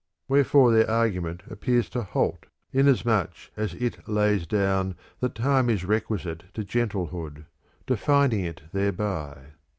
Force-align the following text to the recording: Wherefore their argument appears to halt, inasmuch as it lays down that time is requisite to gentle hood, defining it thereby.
Wherefore 0.27 0.71
their 0.73 0.89
argument 0.89 1.43
appears 1.47 1.87
to 1.91 2.01
halt, 2.01 2.47
inasmuch 2.73 3.33
as 3.55 3.75
it 3.75 4.09
lays 4.09 4.47
down 4.47 4.95
that 5.19 5.35
time 5.35 5.69
is 5.69 5.85
requisite 5.85 6.45
to 6.55 6.63
gentle 6.63 7.05
hood, 7.05 7.45
defining 7.85 8.43
it 8.43 8.63
thereby. 8.73 9.33